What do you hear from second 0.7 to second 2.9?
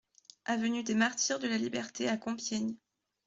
des Martyrs de la Liberté à Compiègne